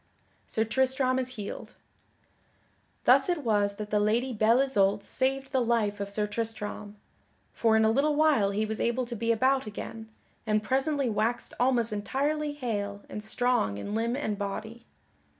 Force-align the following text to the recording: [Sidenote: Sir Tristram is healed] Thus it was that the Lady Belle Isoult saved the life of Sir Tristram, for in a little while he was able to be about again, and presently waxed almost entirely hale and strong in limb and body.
[Sidenote: 0.47 0.49
Sir 0.49 0.63
Tristram 0.73 1.19
is 1.19 1.29
healed] 1.35 1.75
Thus 3.03 3.29
it 3.29 3.43
was 3.43 3.75
that 3.75 3.91
the 3.91 3.99
Lady 3.99 4.33
Belle 4.33 4.57
Isoult 4.61 5.03
saved 5.03 5.51
the 5.51 5.61
life 5.61 5.99
of 5.99 6.09
Sir 6.09 6.25
Tristram, 6.25 6.95
for 7.53 7.77
in 7.77 7.85
a 7.85 7.91
little 7.91 8.15
while 8.15 8.49
he 8.49 8.65
was 8.65 8.81
able 8.81 9.05
to 9.05 9.15
be 9.15 9.31
about 9.31 9.67
again, 9.67 10.09
and 10.47 10.63
presently 10.63 11.07
waxed 11.07 11.53
almost 11.59 11.93
entirely 11.93 12.53
hale 12.53 13.03
and 13.09 13.23
strong 13.23 13.77
in 13.77 13.93
limb 13.93 14.15
and 14.15 14.39
body. 14.39 14.87